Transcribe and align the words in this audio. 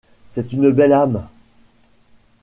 C’est 0.31 0.51
une 0.51 0.71
belle 0.71 0.93
âme! 0.93 1.27